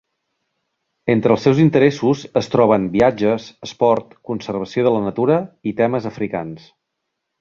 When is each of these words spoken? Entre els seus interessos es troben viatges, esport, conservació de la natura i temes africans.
Entre 1.15 1.35
els 1.35 1.43
seus 1.47 1.59
interessos 1.63 2.23
es 2.41 2.49
troben 2.55 2.87
viatges, 2.95 3.45
esport, 3.69 4.17
conservació 4.31 4.87
de 4.89 4.95
la 4.97 5.03
natura 5.11 5.37
i 5.73 5.75
temes 5.83 6.09
africans. 6.13 6.67